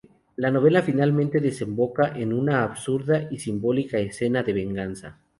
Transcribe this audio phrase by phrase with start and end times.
[0.37, 5.19] La novela finalmente desemboca en una absurda y simbólica escena de venganza.